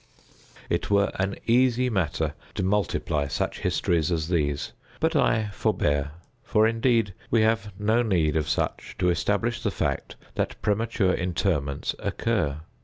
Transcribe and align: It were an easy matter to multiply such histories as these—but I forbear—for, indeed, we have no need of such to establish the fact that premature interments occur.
It 0.67 0.89
were 0.89 1.11
an 1.19 1.35
easy 1.45 1.87
matter 1.91 2.33
to 2.55 2.63
multiply 2.63 3.27
such 3.27 3.59
histories 3.59 4.11
as 4.11 4.29
these—but 4.29 5.15
I 5.15 5.49
forbear—for, 5.51 6.67
indeed, 6.67 7.13
we 7.29 7.43
have 7.43 7.71
no 7.79 8.01
need 8.01 8.35
of 8.35 8.49
such 8.49 8.95
to 8.97 9.11
establish 9.11 9.61
the 9.61 9.69
fact 9.69 10.15
that 10.33 10.59
premature 10.63 11.13
interments 11.13 11.93
occur. 11.99 12.61